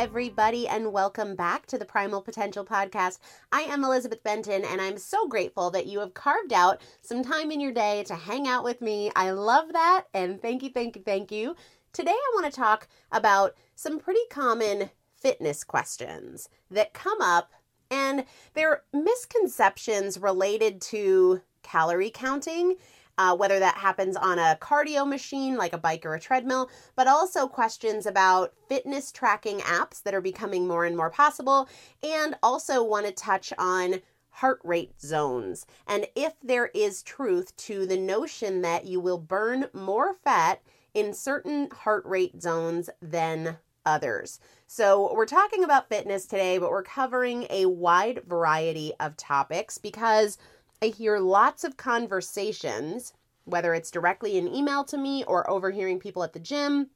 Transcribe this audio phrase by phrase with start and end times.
[0.00, 3.18] Everybody, and welcome back to the Primal Potential Podcast.
[3.52, 7.50] I am Elizabeth Benton, and I'm so grateful that you have carved out some time
[7.50, 9.12] in your day to hang out with me.
[9.14, 11.54] I love that, and thank you, thank you, thank you.
[11.92, 14.88] Today, I want to talk about some pretty common
[15.18, 17.52] fitness questions that come up,
[17.90, 18.24] and
[18.54, 22.76] they're misconceptions related to calorie counting.
[23.20, 27.06] Uh, whether that happens on a cardio machine like a bike or a treadmill, but
[27.06, 31.68] also questions about fitness tracking apps that are becoming more and more possible,
[32.02, 33.96] and also want to touch on
[34.30, 39.66] heart rate zones and if there is truth to the notion that you will burn
[39.74, 40.62] more fat
[40.94, 44.40] in certain heart rate zones than others.
[44.66, 50.38] So, we're talking about fitness today, but we're covering a wide variety of topics because
[50.82, 53.12] I hear lots of conversations,
[53.44, 56.88] whether it's directly in email to me or overhearing people at the gym,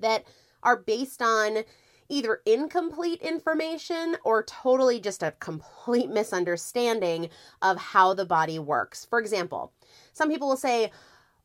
[0.00, 0.24] that
[0.62, 1.64] are based on
[2.10, 7.30] either incomplete information or totally just a complete misunderstanding
[7.62, 9.06] of how the body works.
[9.06, 9.72] For example,
[10.12, 10.90] some people will say,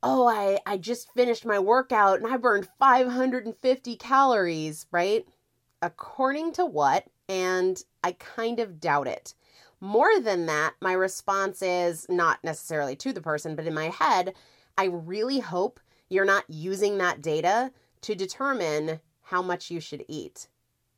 [0.03, 5.25] oh, I, I just finished my workout and I burned 550 calories, right?
[5.81, 7.05] According to what?
[7.29, 9.33] And I kind of doubt it.
[9.83, 14.35] More than that, my response is not necessarily to the person, but in my head,
[14.77, 20.47] I really hope you're not using that data to determine how much you should eat.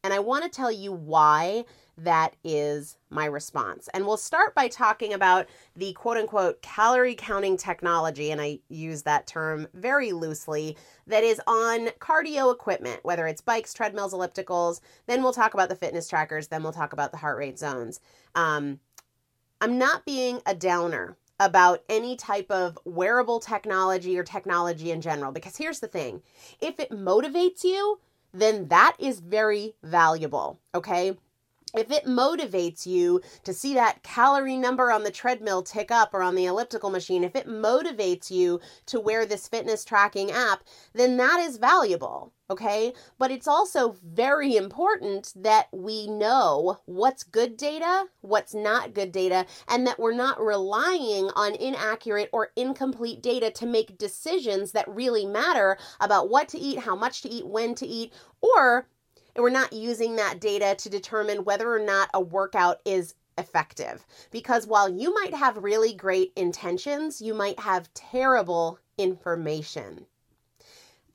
[0.03, 1.63] And I want to tell you why
[1.97, 3.87] that is my response.
[3.93, 9.03] And we'll start by talking about the quote unquote calorie counting technology, and I use
[9.03, 10.75] that term very loosely,
[11.07, 14.81] that is on cardio equipment, whether it's bikes, treadmills, ellipticals.
[15.05, 17.99] Then we'll talk about the fitness trackers, then we'll talk about the heart rate zones.
[18.35, 18.79] Um,
[19.61, 25.31] I'm not being a downer about any type of wearable technology or technology in general,
[25.31, 26.21] because here's the thing
[26.59, 27.99] if it motivates you,
[28.33, 31.17] then that is very valuable, okay?
[31.73, 36.21] If it motivates you to see that calorie number on the treadmill tick up or
[36.21, 41.17] on the elliptical machine, if it motivates you to wear this fitness tracking app, then
[41.17, 42.31] that is valuable.
[42.49, 42.93] Okay.
[43.17, 49.45] But it's also very important that we know what's good data, what's not good data,
[49.67, 55.25] and that we're not relying on inaccurate or incomplete data to make decisions that really
[55.25, 58.87] matter about what to eat, how much to eat, when to eat, or
[59.35, 64.05] and we're not using that data to determine whether or not a workout is effective.
[64.31, 70.05] Because while you might have really great intentions, you might have terrible information.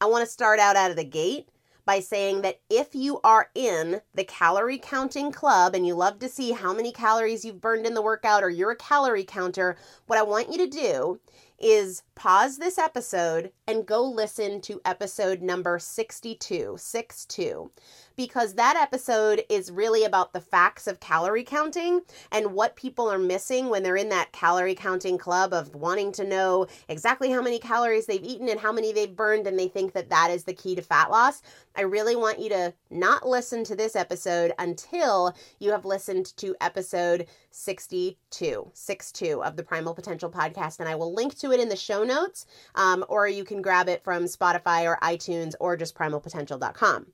[0.00, 1.49] I want to start out out of the gate
[1.85, 6.29] by saying that if you are in the calorie counting club and you love to
[6.29, 9.76] see how many calories you've burned in the workout or you're a calorie counter,
[10.06, 11.19] what I want you to do
[11.59, 17.71] is pause this episode and go listen to episode number 62, 62
[18.19, 22.01] because that episode is really about the facts of calorie counting
[22.33, 26.25] and what people are missing when they're in that calorie counting club of wanting to
[26.25, 29.93] know exactly how many calories they've eaten and how many they've burned, and they think
[29.93, 31.43] that that is the key to fat loss.
[31.77, 36.57] I really want you to not listen to this episode until you have listened to
[36.61, 40.81] episode 62, 62 of the Primal Potential podcast.
[40.81, 43.89] And I will link to it in the show notes, um, or you can grab
[43.89, 47.06] it from Spotify or iTunes or just primalpotential.com.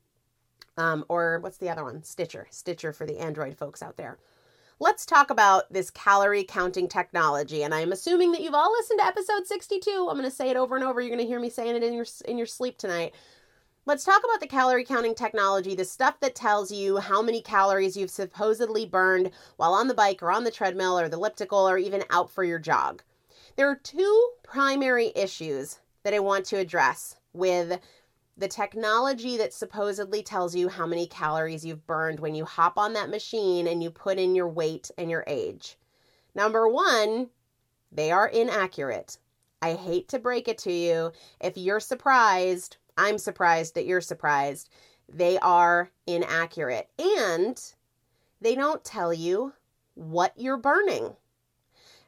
[0.76, 2.02] Um, or what's the other one?
[2.02, 2.46] Stitcher.
[2.50, 4.18] Stitcher for the Android folks out there.
[4.80, 7.62] Let's talk about this calorie counting technology.
[7.62, 10.08] And I'm assuming that you've all listened to episode 62.
[10.10, 11.00] I'm going to say it over and over.
[11.00, 13.14] You're going to hear me saying it in your in your sleep tonight.
[13.86, 17.98] Let's talk about the calorie counting technology, the stuff that tells you how many calories
[17.98, 21.76] you've supposedly burned while on the bike or on the treadmill or the elliptical or
[21.76, 23.02] even out for your jog.
[23.56, 27.80] There are two primary issues that I want to address with
[28.36, 32.94] the technology that supposedly tells you how many calories you've burned when you hop on
[32.94, 35.76] that machine and you put in your weight and your age.
[36.34, 37.30] Number one,
[37.92, 39.18] they are inaccurate.
[39.62, 41.12] I hate to break it to you.
[41.40, 44.68] If you're surprised, I'm surprised that you're surprised.
[45.08, 47.62] They are inaccurate and
[48.40, 49.52] they don't tell you
[49.94, 51.14] what you're burning.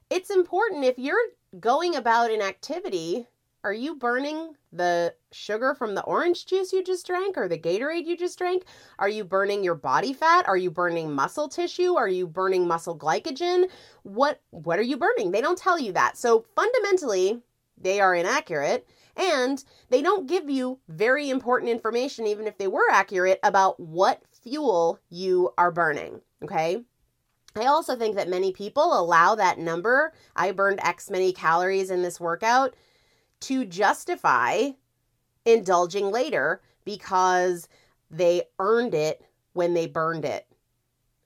[0.08, 1.18] It's important if you're
[1.60, 3.26] going about an activity
[3.66, 8.06] are you burning the sugar from the orange juice you just drank or the Gatorade
[8.06, 8.62] you just drank?
[9.00, 10.46] Are you burning your body fat?
[10.46, 11.96] Are you burning muscle tissue?
[11.96, 13.68] Are you burning muscle glycogen?
[14.04, 15.32] What what are you burning?
[15.32, 16.16] They don't tell you that.
[16.16, 17.42] So fundamentally,
[17.76, 18.86] they are inaccurate
[19.16, 24.22] and they don't give you very important information even if they were accurate about what
[24.44, 26.84] fuel you are burning, okay?
[27.56, 32.02] I also think that many people allow that number, I burned X many calories in
[32.02, 32.74] this workout,
[33.40, 34.70] to justify
[35.44, 37.68] indulging later because
[38.10, 40.46] they earned it when they burned it.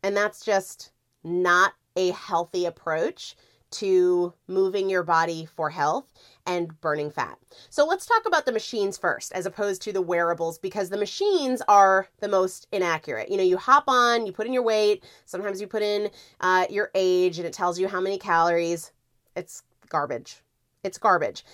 [0.02, 0.92] And that's just
[1.25, 3.37] not a healthy approach
[3.72, 6.12] to moving your body for health
[6.50, 7.38] and burning fat.
[7.69, 11.62] So let's talk about the machines first, as opposed to the wearables, because the machines
[11.69, 13.30] are the most inaccurate.
[13.30, 16.66] You know, you hop on, you put in your weight, sometimes you put in uh,
[16.69, 18.90] your age, and it tells you how many calories.
[19.37, 20.42] It's garbage.
[20.83, 21.45] It's garbage.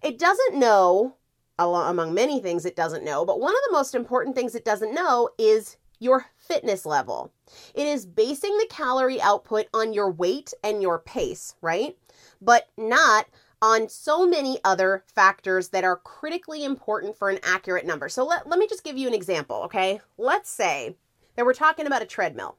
[0.00, 1.16] It doesn't know,
[1.58, 4.94] among many things it doesn't know, but one of the most important things it doesn't
[4.94, 7.30] know is your fitness level.
[7.74, 11.94] It is basing the calorie output on your weight and your pace, right?
[12.40, 13.26] But not
[13.62, 18.08] on so many other factors that are critically important for an accurate number.
[18.08, 20.00] So let, let me just give you an example, okay?
[20.18, 20.96] Let's say
[21.36, 22.56] that we're talking about a treadmill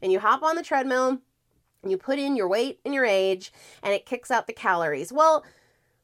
[0.00, 1.18] and you hop on the treadmill
[1.82, 5.12] and you put in your weight and your age and it kicks out the calories.
[5.12, 5.44] Well,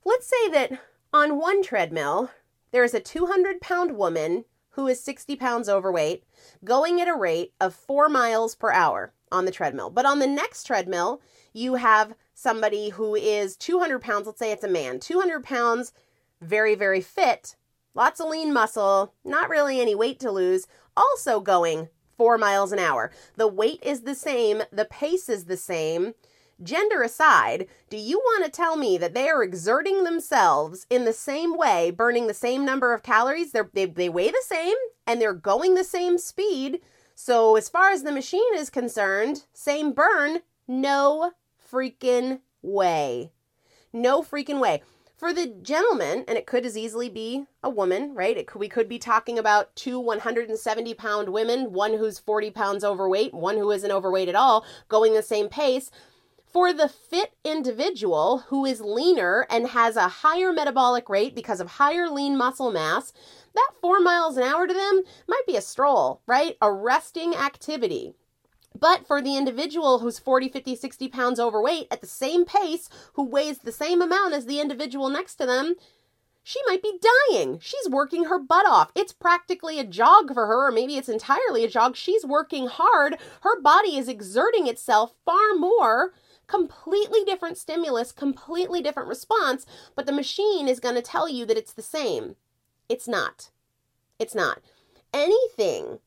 [0.04, 0.80] let's say that
[1.12, 2.30] on one treadmill,
[2.72, 6.24] there is a 200 pound woman who is 60 pounds overweight
[6.64, 9.90] going at a rate of four miles per hour on the treadmill.
[9.90, 11.20] But on the next treadmill,
[11.52, 15.92] you have somebody who is 200 pounds, let's say it's a man, 200 pounds,
[16.40, 17.54] very, very fit,
[17.94, 22.80] lots of lean muscle, not really any weight to lose, also going four miles an
[22.80, 23.12] hour.
[23.36, 26.14] The weight is the same, the pace is the same.
[26.60, 31.12] Gender aside, do you want to tell me that they are exerting themselves in the
[31.12, 33.52] same way, burning the same number of calories?
[33.52, 36.80] They're, they, they weigh the same and they're going the same speed.
[37.14, 41.32] So, as far as the machine is concerned, same burn, no
[41.72, 43.32] freaking way.
[43.92, 44.82] No freaking way.
[45.16, 48.36] For the gentleman, and it could as easily be a woman, right?
[48.36, 52.82] It could, we could be talking about two 170 pound women, one who's 40 pounds
[52.82, 55.92] overweight, one who isn't overweight at all, going the same pace.
[56.52, 61.68] For the fit individual who is leaner and has a higher metabolic rate because of
[61.68, 63.12] higher lean muscle mass,
[63.54, 66.56] that four miles an hour to them might be a stroll, right?
[66.60, 68.14] A resting activity.
[68.78, 73.24] But for the individual who's 40, 50, 60 pounds overweight at the same pace, who
[73.24, 75.76] weighs the same amount as the individual next to them,
[76.42, 76.98] she might be
[77.30, 77.58] dying.
[77.60, 78.90] She's working her butt off.
[78.94, 81.94] It's practically a jog for her, or maybe it's entirely a jog.
[81.94, 83.16] She's working hard.
[83.42, 86.12] Her body is exerting itself far more.
[86.48, 89.64] Completely different stimulus, completely different response,
[89.94, 92.34] but the machine is going to tell you that it's the same.
[92.88, 93.50] It's not.
[94.18, 94.58] It's not.
[95.14, 96.00] Anything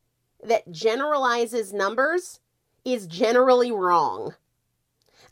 [0.44, 2.42] that generalizes numbers
[2.86, 4.36] is generally wrong.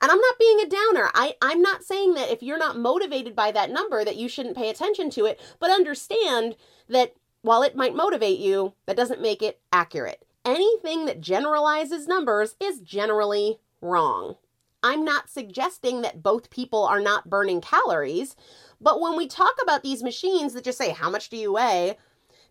[0.01, 1.09] And I'm not being a downer.
[1.13, 4.57] I, I'm not saying that if you're not motivated by that number that you shouldn't
[4.57, 6.57] pay attention to it, but understand
[6.89, 10.25] that while it might motivate you, that doesn't make it accurate.
[10.43, 14.35] Anything that generalizes numbers is generally wrong.
[14.81, 18.35] I'm not suggesting that both people are not burning calories,
[18.81, 21.97] but when we talk about these machines that just say, How much do you weigh?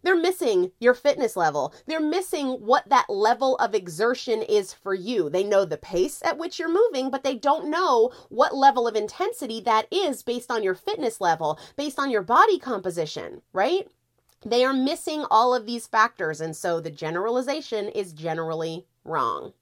[0.03, 1.75] They're missing your fitness level.
[1.87, 5.31] They're missing what that level of exertion is for you.
[5.31, 8.97] They know the pace at which you're moving, but they don't know what level of
[8.97, 13.89] intensity that is based on your fitness level, based on your body composition, right?
[14.45, 19.53] They are missing all of these factors, and so the generalization is generally wrong.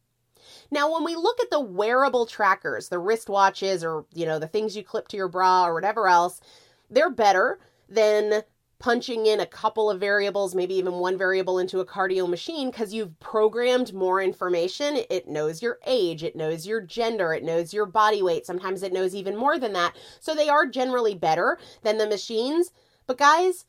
[0.70, 4.76] Now, when we look at the wearable trackers, the wristwatches or, you know, the things
[4.76, 6.40] you clip to your bra or whatever else,
[6.88, 8.42] they're better than
[8.80, 12.92] punching in a couple of variables, maybe even one variable into a cardio machine because
[12.92, 15.04] you've programmed more information.
[15.08, 18.46] It knows your age, it knows your gender, it knows your body weight.
[18.46, 19.96] Sometimes it knows even more than that.
[20.18, 22.72] So they are generally better than the machines.
[23.06, 23.66] But guys,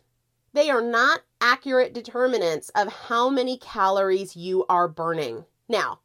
[0.53, 5.46] they are not accurate determinants of how many calories you are burning.
[5.70, 6.00] Now,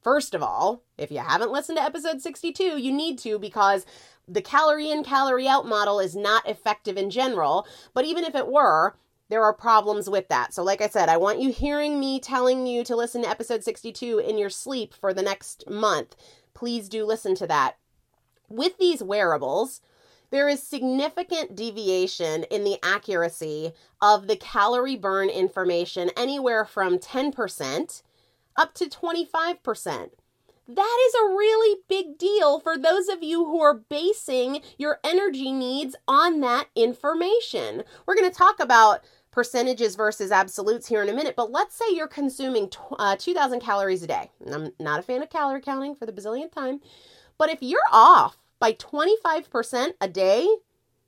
[0.00, 3.84] First of all, if you haven't listened to episode 62, you need to because
[4.28, 7.66] the calorie in, calorie out model is not effective in general.
[7.94, 8.96] But even if it were,
[9.28, 10.54] there are problems with that.
[10.54, 13.62] So, like I said, I want you hearing me telling you to listen to episode
[13.62, 16.16] 62 in your sleep for the next month.
[16.54, 17.76] Please do listen to that.
[18.48, 19.82] With these wearables,
[20.30, 28.02] there is significant deviation in the accuracy of the calorie burn information, anywhere from 10%
[28.56, 30.10] up to 25%.
[30.68, 35.50] That is a really big deal for those of you who are basing your energy
[35.50, 37.84] needs on that information.
[38.04, 41.86] We're going to talk about percentages versus absolutes here in a minute, but let's say
[41.90, 44.30] you're consuming uh, 2,000 calories a day.
[44.46, 46.80] I'm not a fan of calorie counting for the bazillionth time,
[47.38, 50.48] but if you're off by 25% a day,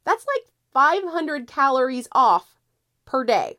[0.05, 2.57] that's like 500 calories off
[3.05, 3.59] per day.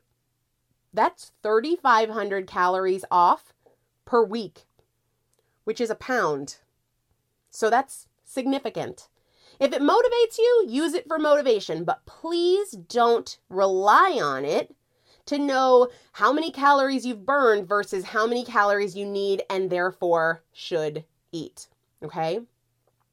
[0.93, 3.53] That's 3,500 calories off
[4.05, 4.65] per week
[5.63, 6.57] which is a pound.
[7.49, 9.07] So that's significant.
[9.59, 14.75] If it motivates you, use it for motivation, but please don't rely on it
[15.25, 20.43] to know how many calories you've burned versus how many calories you need and therefore
[20.51, 21.67] should eat.
[22.03, 22.39] Okay?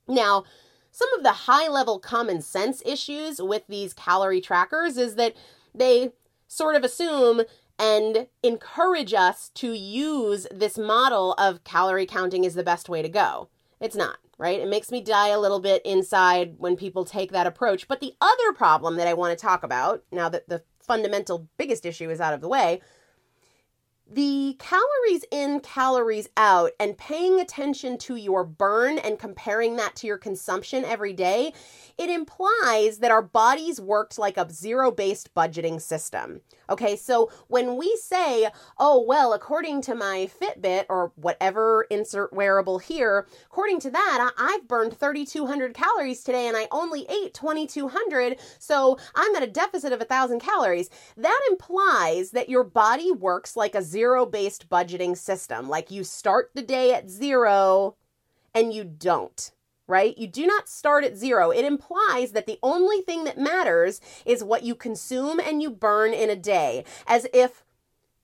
[0.07, 0.45] Now,
[0.91, 5.35] some of the high level common sense issues with these calorie trackers is that
[5.75, 6.13] they
[6.47, 7.43] sort of assume
[7.79, 13.09] and encourage us to use this model of calorie counting is the best way to
[13.09, 13.49] go.
[13.81, 14.59] It's not, right?
[14.59, 17.87] It makes me die a little bit inside when people take that approach.
[17.87, 21.87] But the other problem that I want to talk about, now that the fundamental biggest
[21.87, 22.81] issue is out of the way,
[24.11, 30.07] the calories in, calories out, and paying attention to your burn and comparing that to
[30.07, 31.53] your consumption every day,
[31.99, 36.41] it implies that our bodies worked like a zero based budgeting system.
[36.71, 38.49] Okay, so when we say,
[38.79, 44.69] oh, well, according to my Fitbit or whatever insert wearable here, according to that, I've
[44.69, 50.01] burned 3,200 calories today and I only ate 2,200, so I'm at a deficit of
[50.01, 50.89] 1,000 calories.
[51.17, 53.98] That implies that your body works like a zero
[54.31, 55.69] based budgeting system.
[55.69, 57.97] Like you start the day at zero
[58.55, 59.53] and you don't
[59.89, 60.17] right?
[60.19, 61.51] You do not start at zero.
[61.51, 66.13] It implies that the only thing that matters is what you consume and you burn
[66.13, 67.65] in a day, as if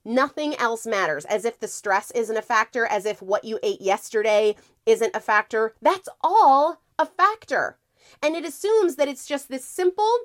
[0.05, 3.81] nothing else matters, as if the stress isn't a factor, as if what you ate
[3.81, 4.55] yesterday
[4.85, 5.73] isn't a factor.
[5.81, 7.79] That's all a factor.
[8.21, 10.19] And it assumes that it's just this simple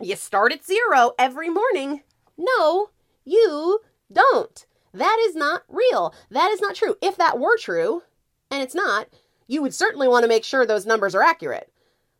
[0.00, 2.02] you start at zero every morning.
[2.36, 2.90] No,
[3.24, 4.64] you don't.
[4.92, 6.14] That is not real.
[6.30, 6.96] That is not true.
[7.02, 8.02] If that were true,
[8.50, 9.08] and it's not,
[9.46, 11.72] you would certainly want to make sure those numbers are accurate.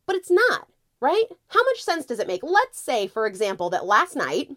[0.07, 0.69] But it's not,
[1.01, 1.25] right?
[1.49, 2.43] How much sense does it make?
[2.43, 4.51] Let's say, for example, that last night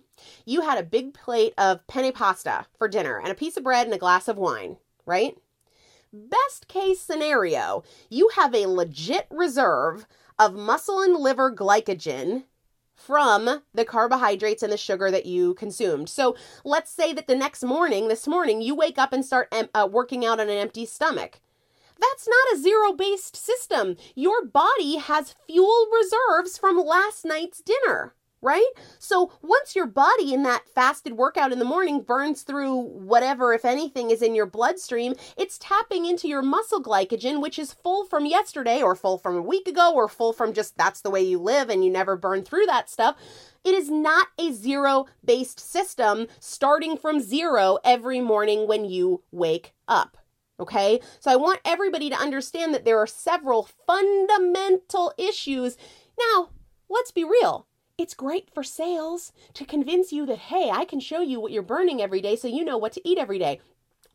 [0.46, 3.88] you had a big plate of penne pasta for dinner and a piece of bread
[3.88, 5.36] and a glass of wine, right?
[6.14, 10.06] Best case scenario, you have a legit reserve
[10.38, 12.44] of muscle and liver glycogen
[13.06, 16.10] from the carbohydrates and the sugar that you consumed.
[16.10, 19.88] So let's say that the next morning, this morning, you wake up and start uh,
[19.92, 21.40] working out on an empty stomach.
[22.00, 23.96] That's not a zero based system.
[24.16, 28.72] Your body has fuel reserves from last night's dinner, right?
[29.00, 33.66] So once your body in that fasted workout in the morning burns through whatever, if
[33.66, 38.26] anything, is in your bloodstream, it's tapping into your muscle glycogen, which is full from
[38.26, 41.40] yesterday or full from a week ago or full from just that's the way you
[41.40, 43.16] live and you never burn through that stuff.
[43.64, 49.74] It is not a zero based system starting from zero every morning when you wake
[49.88, 50.18] up.
[50.60, 55.76] Okay, so I want everybody to understand that there are several fundamental issues.
[56.20, 56.50] Now,
[56.88, 57.66] let's be real.
[58.02, 61.62] It's great for sales to convince you that, hey, I can show you what you're
[61.62, 63.60] burning every day so you know what to eat every day.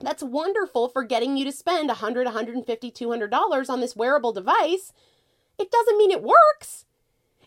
[0.00, 4.92] That's wonderful for getting you to spend $100, $150, $200 on this wearable device.
[5.56, 6.84] It doesn't mean it works.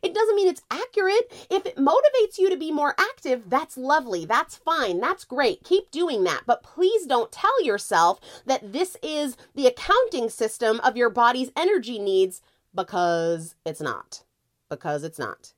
[0.02, 1.30] It doesn't mean it's accurate.
[1.49, 4.23] If it motivates you to be more active, that's lovely.
[4.23, 5.02] That's fine.
[5.02, 5.65] That's great.
[5.65, 6.43] Keep doing that.
[6.45, 11.99] But please don't tell yourself that this is the accounting system of your body's energy
[11.99, 12.41] needs
[12.73, 14.23] because it's not.
[14.69, 15.52] Because it's not.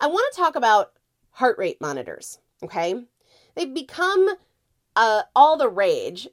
[0.00, 0.92] I want to talk about
[1.32, 3.04] heart rate monitors, okay?
[3.54, 4.28] They've become
[4.96, 6.28] uh, all the rage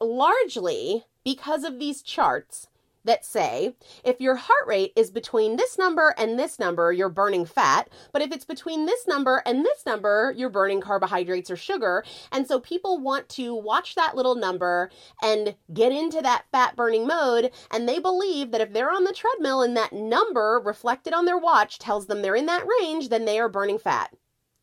[0.00, 2.68] largely because of these charts
[3.04, 7.44] that say if your heart rate is between this number and this number, you're burning
[7.44, 7.88] fat.
[8.12, 12.04] But if it's between this number and this number, you're burning carbohydrates or sugar.
[12.32, 14.90] And so people want to watch that little number
[15.22, 17.50] and get into that fat burning mode.
[17.70, 21.38] And they believe that if they're on the treadmill and that number reflected on their
[21.38, 24.14] watch tells them they're in that range, then they are burning fat.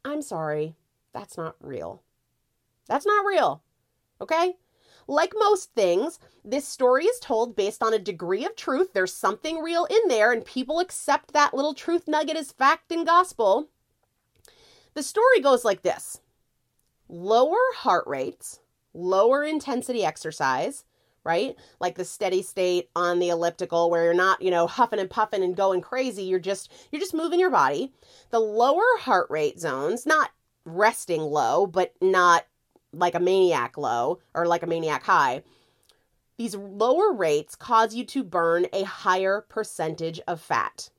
[0.06, 0.76] I'm sorry.
[1.14, 2.04] That's not real.
[2.88, 3.64] That's not real.
[4.22, 4.54] Okay?
[5.08, 8.94] Like most things, this story is told based on a degree of truth.
[8.94, 13.06] There's something real in there, and people accept that little truth nugget as fact and
[13.06, 13.70] gospel.
[14.94, 16.22] The story goes like this
[17.10, 18.60] lower heart rates,
[18.94, 20.84] lower intensity exercise,
[21.24, 21.56] right?
[21.80, 25.44] Like the steady state on the elliptical where you're not, you know, huffing and puffing
[25.44, 26.24] and going crazy.
[26.24, 27.94] You're just you're just moving your body.
[28.30, 30.32] The lower heart rate zones, not
[30.66, 32.46] resting low, but not
[32.98, 35.44] like a maniac low or like a maniac high,
[36.38, 40.90] these lower rates cause you to burn a higher percentage of fat.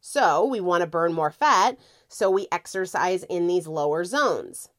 [0.00, 4.70] So we want to burn more fat, so we exercise in these lower zones.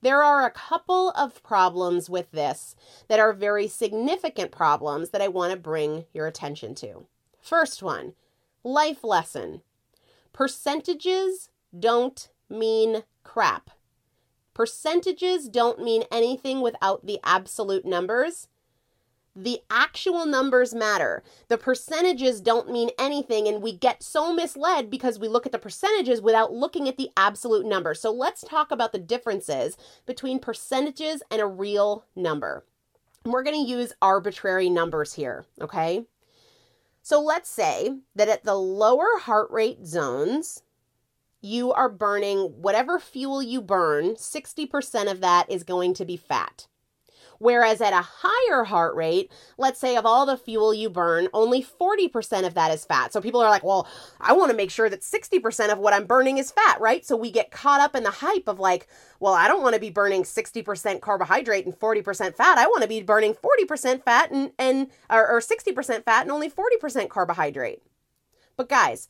[0.00, 2.76] There are a couple of problems with this
[3.08, 7.06] that are very significant problems that I want to bring your attention to.
[7.40, 8.14] First one
[8.62, 9.62] life lesson
[10.32, 13.70] percentages don't mean crap.
[14.58, 18.48] Percentages don't mean anything without the absolute numbers.
[19.36, 21.22] The actual numbers matter.
[21.46, 25.60] The percentages don't mean anything, and we get so misled because we look at the
[25.60, 27.94] percentages without looking at the absolute number.
[27.94, 32.64] So let's talk about the differences between percentages and a real number.
[33.24, 36.04] we're going to use arbitrary numbers here, okay?
[37.00, 40.64] So let's say that at the lower heart rate zones,
[41.40, 46.66] you are burning whatever fuel you burn, 60% of that is going to be fat.
[47.38, 51.62] Whereas at a higher heart rate, let's say of all the fuel you burn, only
[51.62, 53.12] 40% of that is fat.
[53.12, 53.86] So people are like, well,
[54.20, 57.06] I want to make sure that 60% of what I'm burning is fat, right?
[57.06, 58.88] So we get caught up in the hype of like,
[59.20, 62.58] well, I don't want to be burning 60% carbohydrate and 40% fat.
[62.58, 66.50] I want to be burning 40% fat and, and or, or 60% fat and only
[66.50, 67.82] 40% carbohydrate.
[68.56, 69.08] But guys,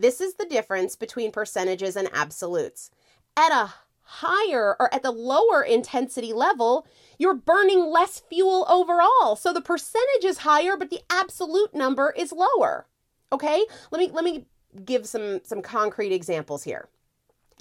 [0.00, 2.90] this is the difference between percentages and absolutes.
[3.36, 6.86] At a higher or at the lower intensity level,
[7.18, 9.36] you're burning less fuel overall.
[9.36, 12.86] So the percentage is higher, but the absolute number is lower.
[13.32, 13.64] Okay?
[13.90, 14.46] Let me let me
[14.84, 16.88] give some some concrete examples here.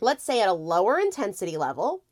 [0.01, 2.03] Let's say at a lower intensity level,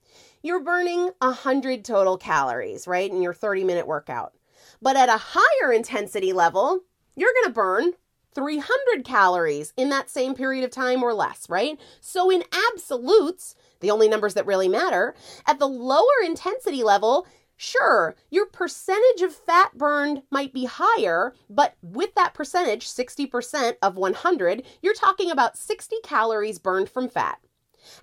[0.44, 3.10] you're burning 100 total calories, right?
[3.10, 4.34] In your 30 minute workout.
[4.82, 6.82] But at a higher intensity level,
[7.16, 7.94] you're going to burn
[8.38, 11.80] 300 calories in that same period of time or less, right?
[12.02, 15.16] So in absolutes, the only numbers that really matter,
[15.48, 17.26] at the lower intensity level,
[17.60, 23.96] Sure, your percentage of fat burned might be higher, but with that percentage, 60% of
[23.96, 27.40] 100, you're talking about 60 calories burned from fat.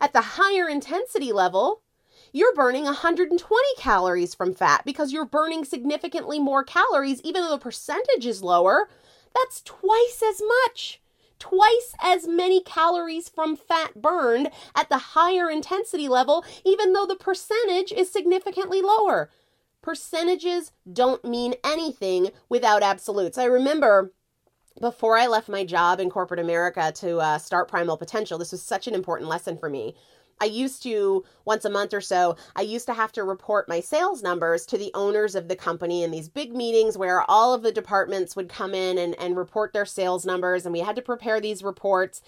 [0.01, 1.83] At the higher intensity level,
[2.33, 7.59] you're burning 120 calories from fat because you're burning significantly more calories, even though the
[7.59, 8.88] percentage is lower.
[9.35, 11.01] That's twice as much
[11.44, 17.16] twice as many calories from fat burned at the higher intensity level, even though the
[17.16, 19.31] percentage is significantly lower.
[19.83, 23.37] Percentages don't mean anything without absolutes.
[23.37, 24.12] I remember
[24.81, 28.62] before I left my job in corporate America to uh, start Primal Potential, this was
[28.62, 29.94] such an important lesson for me.
[30.40, 33.81] I used to, once a month or so, I used to have to report my
[33.81, 37.62] sales numbers to the owners of the company in these big meetings where all of
[37.62, 41.03] the departments would come in and, and report their sales numbers, and we had to
[41.03, 42.23] prepare these reports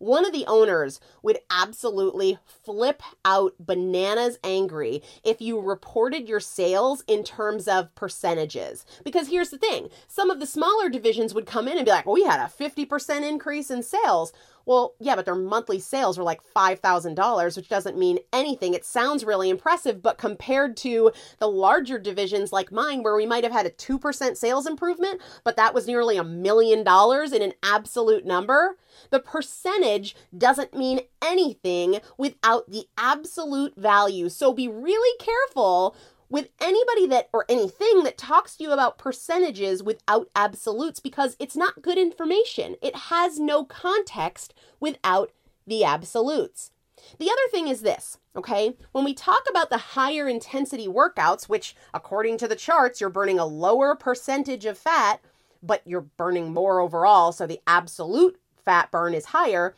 [0.00, 7.04] one of the owners would absolutely flip out bananas angry if you reported your sales
[7.06, 8.86] in terms of percentages.
[9.04, 12.06] Because here's the thing some of the smaller divisions would come in and be like,
[12.06, 14.32] well, we had a 50% increase in sales.
[14.70, 18.72] Well, yeah, but their monthly sales were like $5,000, which doesn't mean anything.
[18.72, 23.42] It sounds really impressive, but compared to the larger divisions like mine, where we might
[23.42, 27.52] have had a 2% sales improvement, but that was nearly a million dollars in an
[27.64, 28.76] absolute number,
[29.10, 34.28] the percentage doesn't mean anything without the absolute value.
[34.28, 35.96] So be really careful
[36.30, 41.56] with anybody that or anything that talks to you about percentages without absolutes because it's
[41.56, 42.76] not good information.
[42.80, 45.32] It has no context without
[45.66, 46.70] the absolutes.
[47.18, 48.76] The other thing is this, okay?
[48.92, 53.38] When we talk about the higher intensity workouts, which according to the charts, you're burning
[53.38, 55.20] a lower percentage of fat,
[55.62, 59.74] but you're burning more overall, so the absolute fat burn is higher,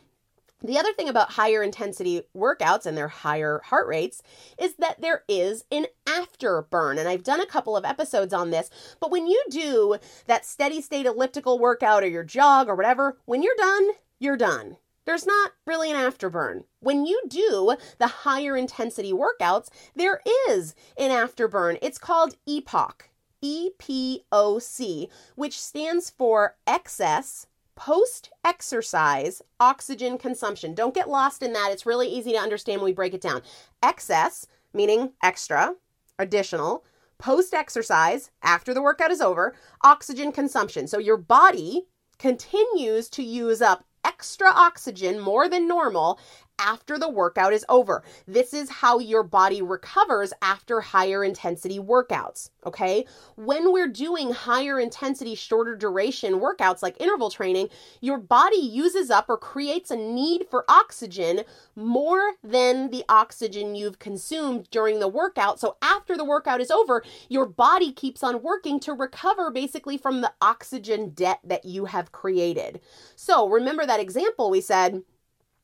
[0.62, 4.22] the other thing about higher intensity workouts and their higher heart rates
[4.58, 6.98] is that there is an afterburn.
[6.98, 8.70] And I've done a couple of episodes on this,
[9.00, 9.96] but when you do
[10.26, 14.76] that steady state elliptical workout or your jog or whatever, when you're done, you're done.
[15.04, 16.62] There's not really an afterburn.
[16.78, 21.78] When you do the higher intensity workouts, there is an afterburn.
[21.82, 22.92] It's called EPOC,
[23.40, 27.48] E P O C, which stands for excess
[27.84, 30.72] post exercise oxygen consumption.
[30.72, 31.70] Don't get lost in that.
[31.72, 33.42] It's really easy to understand when we break it down.
[33.82, 35.74] Excess, meaning extra,
[36.16, 36.84] additional,
[37.18, 40.86] post exercise, after the workout is over, oxygen consumption.
[40.86, 46.20] So your body continues to use up extra oxygen more than normal
[46.58, 48.02] after the workout is over.
[48.26, 52.50] This is how your body recovers after higher intensity workouts.
[52.64, 53.04] Okay.
[53.36, 57.68] When we're doing higher intensity, shorter duration workouts like interval training,
[58.00, 61.42] your body uses up or creates a need for oxygen
[61.74, 65.58] more than the oxygen you've consumed during the workout.
[65.58, 70.20] So after the workout is over, your body keeps on working to recover basically from
[70.20, 72.80] the oxygen debt that you have created.
[73.16, 75.02] So remember that example we said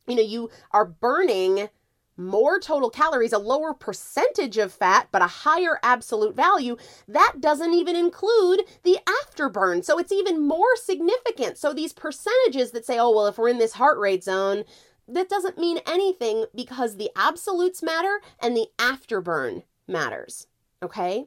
[0.09, 1.69] you know, you are burning
[2.19, 7.73] more total calories, a lower percentage of fat, but a higher absolute value, that doesn't
[7.75, 9.85] even include the afterburn.
[9.85, 11.59] So it's even more significant.
[11.59, 14.65] So these percentages that say, oh, well, if we're in this heart rate zone,
[15.07, 20.49] that doesn't mean anything because the absolutes matter and the afterburn matters.
[20.83, 21.27] Okay?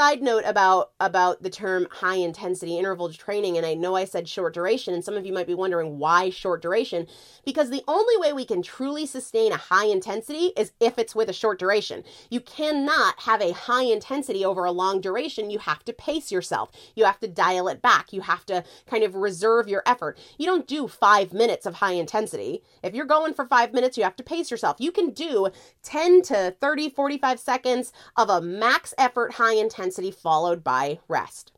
[0.00, 4.26] Side note about about the term high intensity interval training and I know I said
[4.26, 7.06] short duration and some of you might be wondering why short duration
[7.44, 11.28] because the only way we can truly sustain a high intensity is if it's with
[11.28, 12.02] a short duration.
[12.30, 15.50] You cannot have a high intensity over a long duration.
[15.50, 16.70] You have to pace yourself.
[16.94, 18.10] You have to dial it back.
[18.10, 20.16] You have to kind of reserve your effort.
[20.38, 22.62] You don't do 5 minutes of high intensity.
[22.82, 24.78] If you're going for 5 minutes, you have to pace yourself.
[24.80, 25.48] You can do
[25.82, 31.52] 10 to 30 45 seconds of a max effort high intensity followed by rest.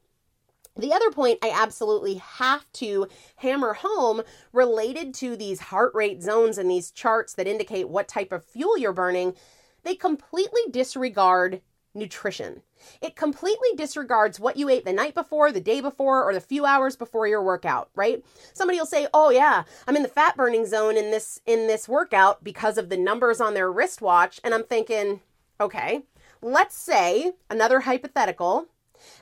[0.77, 6.57] The other point I absolutely have to hammer home related to these heart rate zones
[6.57, 9.35] and these charts that indicate what type of fuel you're burning,
[9.83, 11.61] they completely disregard
[11.95, 12.63] nutrition.
[13.03, 16.65] It completely disregards what you ate the night before, the day before, or the few
[16.65, 18.25] hours before your workout, right?
[18.55, 21.89] Somebody will say, "Oh yeah, I'm in the fat burning zone in this in this
[21.89, 25.21] workout because of the numbers on their wristwatch." And I'm thinking,
[25.61, 26.03] "Okay,
[26.43, 28.67] let's say another hypothetical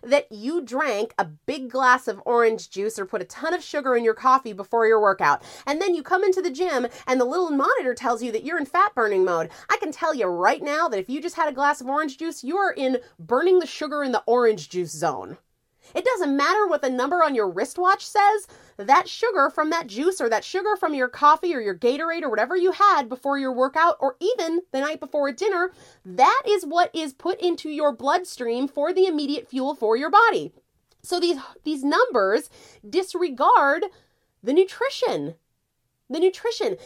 [0.03, 3.97] that you drank a big glass of orange juice or put a ton of sugar
[3.97, 5.43] in your coffee before your workout.
[5.67, 8.59] And then you come into the gym and the little monitor tells you that you're
[8.59, 9.51] in fat burning mode.
[9.71, 12.19] I can tell you right now that if you just had a glass of orange
[12.19, 15.39] juice, you are in burning the sugar in the orange juice zone.
[15.95, 18.47] It doesn't matter what the number on your wristwatch says.
[18.77, 22.31] That sugar from that juice or that sugar from your coffee or your Gatorade or
[22.31, 25.73] whatever you had before your workout or even the night before a dinner,
[26.05, 30.53] that is what is put into your bloodstream for the immediate fuel for your body.
[31.03, 32.51] So these these numbers
[32.89, 33.85] disregard
[34.43, 35.35] the nutrition.
[36.09, 36.77] The nutrition.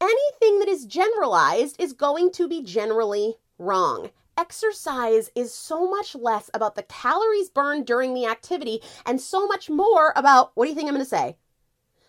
[0.00, 6.50] Anything that is generalized is going to be generally wrong exercise is so much less
[6.54, 10.74] about the calories burned during the activity and so much more about what do you
[10.74, 11.36] think I'm going to say?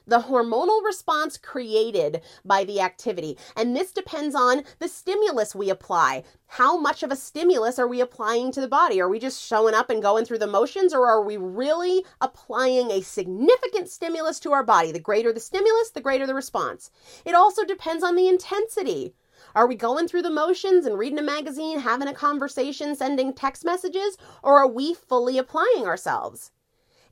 [0.08, 3.38] The hormonal response created by the activity.
[3.58, 6.24] And this depends on the stimulus we apply.
[6.48, 9.02] How much of a stimulus are we applying to the body?
[9.02, 12.90] Are we just showing up and going through the motions, or are we really applying
[12.90, 14.94] a significant stimulus to our body?
[14.94, 16.90] The greater the stimulus, the greater the response.
[17.26, 19.14] It also depends on the intensity.
[19.56, 23.64] Are we going through the motions and reading a magazine, having a conversation, sending text
[23.66, 26.52] messages, or are we fully applying ourselves?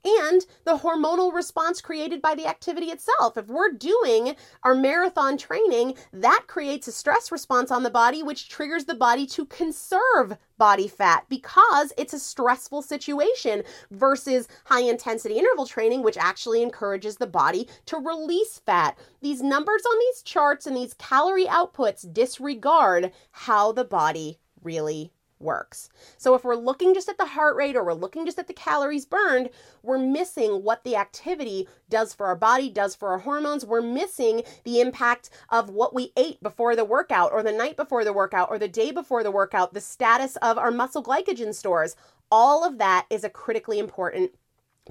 [0.05, 3.37] And the hormonal response created by the activity itself.
[3.37, 8.49] If we're doing our marathon training, that creates a stress response on the body, which
[8.49, 15.37] triggers the body to conserve body fat because it's a stressful situation versus high intensity
[15.37, 18.97] interval training, which actually encourages the body to release fat.
[19.21, 25.89] These numbers on these charts and these calorie outputs disregard how the body really works.
[26.17, 28.53] So if we're looking just at the heart rate or we're looking just at the
[28.53, 29.49] calories burned,
[29.83, 33.65] we're missing what the activity does for our body, does for our hormones.
[33.65, 38.03] We're missing the impact of what we ate before the workout or the night before
[38.03, 41.95] the workout or the day before the workout, the status of our muscle glycogen stores.
[42.31, 44.31] All of that is a critically important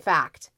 [0.00, 0.50] fact.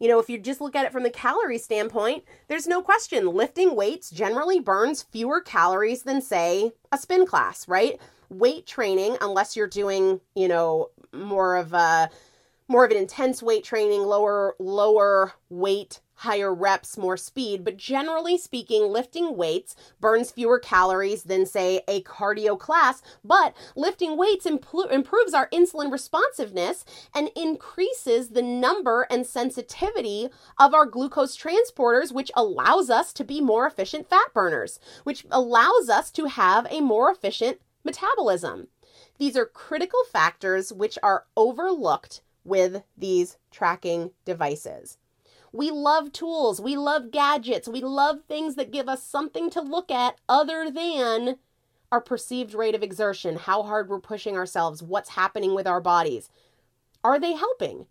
[0.00, 3.26] You know, if you just look at it from the calorie standpoint, there's no question
[3.34, 8.00] lifting weights generally burns fewer calories than, say, a spin class, right?
[8.30, 12.08] Weight training unless you're doing, you know, more of a
[12.68, 18.36] more of an intense weight training, lower lower weight, higher reps, more speed, but generally
[18.36, 24.92] speaking, lifting weights burns fewer calories than say a cardio class, but lifting weights impl-
[24.92, 32.30] improves our insulin responsiveness and increases the number and sensitivity of our glucose transporters, which
[32.36, 37.10] allows us to be more efficient fat burners, which allows us to have a more
[37.10, 38.68] efficient metabolism.
[39.18, 44.98] These are critical factors which are overlooked with these tracking devices.
[45.52, 49.90] We love tools, we love gadgets, we love things that give us something to look
[49.90, 51.38] at other than
[51.90, 56.30] our perceived rate of exertion, how hard we're pushing ourselves, what's happening with our bodies.
[57.02, 57.86] Are they helping?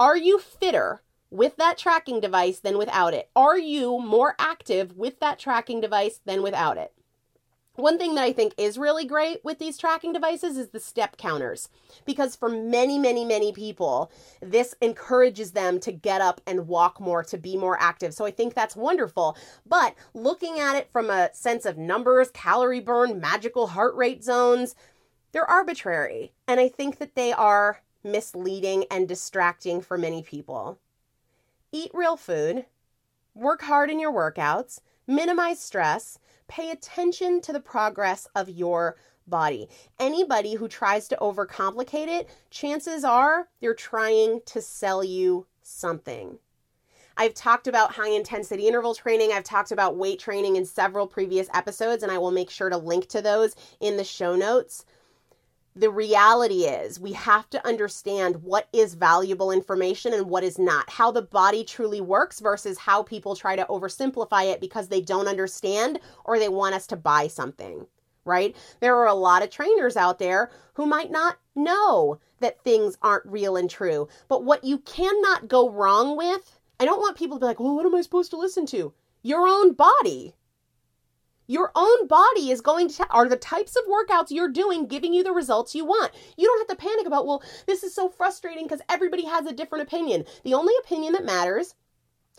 [0.00, 3.30] Are you fitter with that tracking device than without it?
[3.36, 6.94] Are you more active with that tracking device than without it?
[7.76, 11.16] One thing that I think is really great with these tracking devices is the step
[11.16, 11.70] counters.
[12.04, 17.24] Because for many, many, many people, this encourages them to get up and walk more,
[17.24, 18.12] to be more active.
[18.12, 19.38] So I think that's wonderful.
[19.64, 24.74] But looking at it from a sense of numbers, calorie burn, magical heart rate zones,
[25.32, 26.34] they're arbitrary.
[26.46, 30.78] And I think that they are misleading and distracting for many people.
[31.70, 32.66] Eat real food,
[33.34, 39.68] work hard in your workouts, minimize stress pay attention to the progress of your body.
[39.98, 46.38] Anybody who tries to overcomplicate it, chances are they're trying to sell you something.
[47.16, 49.32] I've talked about high intensity interval training.
[49.32, 52.76] I've talked about weight training in several previous episodes, and I will make sure to
[52.76, 54.84] link to those in the show notes.
[55.74, 60.90] The reality is we have to understand what is valuable information and what is not,
[60.90, 65.28] how the body truly works versus how people try to oversimplify it because they don't
[65.28, 67.86] understand or they want us to buy something,
[68.24, 68.54] right?
[68.80, 73.24] There are a lot of trainers out there who might not know that things aren't
[73.26, 74.08] real and true.
[74.28, 77.74] But what you cannot go wrong with, I don't want people to be like, well,
[77.74, 78.92] what am I supposed to listen to?
[79.22, 80.34] Your own body
[81.46, 85.24] your own body is going to are the types of workouts you're doing giving you
[85.24, 86.12] the results you want.
[86.36, 89.52] You don't have to panic about, well, this is so frustrating because everybody has a
[89.52, 90.24] different opinion.
[90.44, 91.74] The only opinion that matters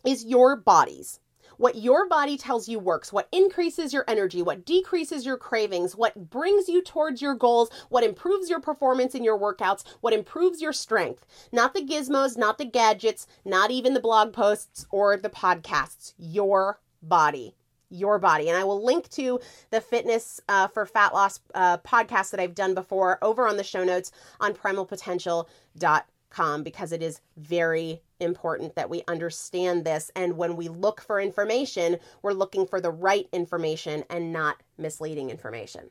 [0.06, 1.20] is your body's.
[1.58, 6.30] What your body tells you works, what increases your energy, what decreases your cravings, what
[6.30, 10.74] brings you towards your goals, what improves your performance in your workouts, what improves your
[10.74, 11.26] strength.
[11.52, 16.14] Not the gizmos, not the gadgets, not even the blog posts or the podcasts.
[16.18, 17.54] Your body
[17.94, 18.50] your body.
[18.50, 22.56] And I will link to the fitness uh, for fat loss uh, podcast that I've
[22.56, 28.90] done before over on the show notes on primalpotential.com because it is very important that
[28.90, 30.10] we understand this.
[30.16, 35.30] And when we look for information, we're looking for the right information and not misleading
[35.30, 35.90] information.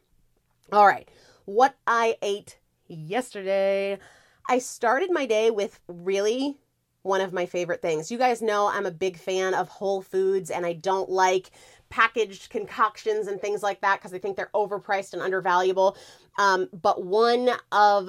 [0.72, 1.08] All right,
[1.44, 3.98] what I ate yesterday.
[4.48, 6.58] I started my day with really
[7.02, 8.10] one of my favorite things.
[8.10, 11.50] You guys know I'm a big fan of whole foods and I don't like
[11.92, 15.94] packaged concoctions and things like that because I think they're overpriced and undervaluable.
[16.38, 18.08] Um, but one of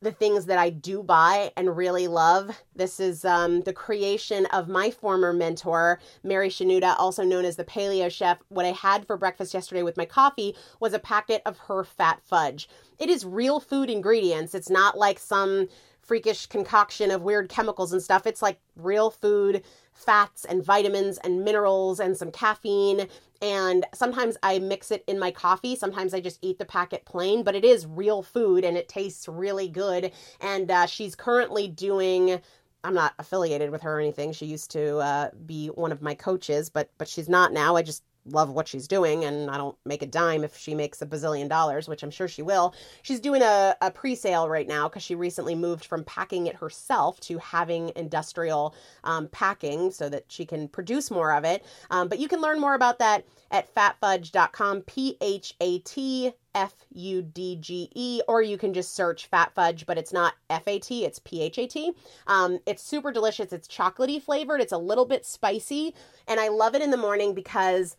[0.00, 2.60] the things that I do buy and really love.
[2.74, 7.64] This is um, the creation of my former mentor, Mary Shenouda, also known as the
[7.64, 8.38] Paleo Chef.
[8.48, 12.20] What I had for breakfast yesterday with my coffee was a packet of her Phat
[12.24, 12.68] Fudge.
[12.98, 14.56] It is real food ingredients.
[14.56, 15.68] It's not like some
[16.02, 18.26] freakish concoction of weird chemicals and stuff.
[18.26, 19.62] It's like real food
[19.92, 23.06] fats and vitamins and minerals and some caffeine.
[23.40, 25.76] And sometimes I mix it in my coffee.
[25.76, 29.28] Sometimes I just eat the packet plain, but it is real food and it tastes
[29.28, 30.12] really good.
[30.40, 32.40] And uh, she's currently doing
[32.84, 34.32] I'm not affiliated with her or anything.
[34.32, 37.76] She used to uh, be one of my coaches, but but she's not now.
[37.76, 41.02] I just love what she's doing and I don't make a dime if she makes
[41.02, 42.74] a bazillion dollars, which I'm sure she will.
[43.02, 46.56] She's doing a, a pre sale right now because she recently moved from packing it
[46.56, 51.64] herself to having industrial um, packing so that she can produce more of it.
[51.90, 56.74] Um, but you can learn more about that at fatfudge.com, P H A T F
[56.92, 60.66] U D G E, or you can just search Phat Fudge, but it's not F
[60.66, 61.92] A T, it's P H A T.
[62.26, 63.52] Um, it's super delicious.
[63.52, 65.94] It's chocolatey flavored, it's a little bit spicy,
[66.26, 67.96] and I love it in the morning because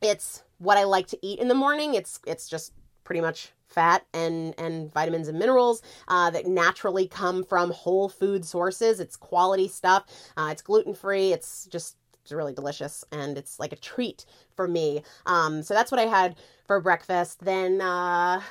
[0.00, 1.94] it's what I like to eat in the morning.
[1.94, 2.72] It's it's just
[3.04, 8.44] pretty much fat and and vitamins and minerals uh, that naturally come from whole food
[8.44, 9.00] sources.
[9.00, 10.04] It's quality stuff.
[10.36, 11.32] Uh, it's gluten free.
[11.32, 15.02] It's just it's really delicious and it's like a treat for me.
[15.24, 17.40] Um, so that's what I had for breakfast.
[17.40, 18.42] Then uh,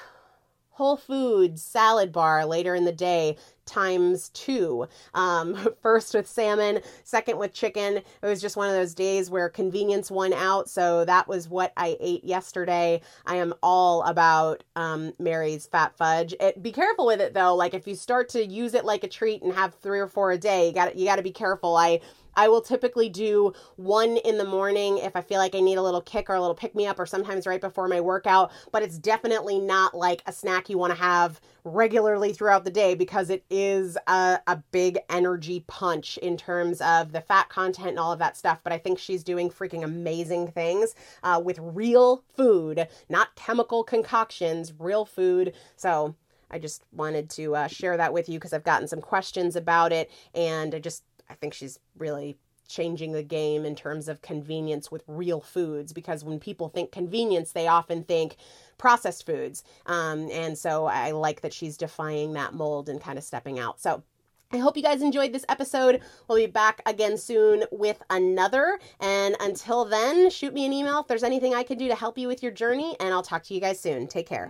[0.77, 3.35] Whole Foods salad bar later in the day
[3.65, 4.87] times two.
[5.15, 7.97] Um, first with salmon, second with chicken.
[7.97, 10.69] It was just one of those days where convenience won out.
[10.69, 13.01] So that was what I ate yesterday.
[13.25, 16.35] I am all about um, Mary's Phat Fudge.
[16.39, 17.55] It, be careful with it though.
[17.55, 20.31] Like if you start to use it like a treat and have three or four
[20.31, 21.75] a day, you got you got to be careful.
[21.75, 22.01] I
[22.37, 25.81] I will typically do one in the morning if I feel like I need a
[25.81, 28.51] little kick or a little pick me up, or sometimes right before my workout.
[28.71, 32.95] But it's definitely not like a snack you want to have regularly throughout the day
[32.95, 37.99] because it is a, a big energy punch in terms of the fat content and
[37.99, 38.59] all of that stuff.
[38.63, 44.73] But I think she's doing freaking amazing things uh, with real food, not chemical concoctions,
[44.77, 45.53] real food.
[45.75, 46.15] So
[46.49, 49.91] I just wanted to uh, share that with you because I've gotten some questions about
[49.91, 52.37] it and I just I think she's really
[52.67, 57.53] changing the game in terms of convenience with real foods because when people think convenience,
[57.53, 58.35] they often think
[58.77, 59.63] processed foods.
[59.85, 63.79] Um, and so I like that she's defying that mold and kind of stepping out.
[63.79, 64.03] So
[64.51, 66.01] I hope you guys enjoyed this episode.
[66.27, 68.79] We'll be back again soon with another.
[68.99, 72.17] And until then, shoot me an email if there's anything I can do to help
[72.17, 74.07] you with your journey, and I'll talk to you guys soon.
[74.07, 74.49] Take care.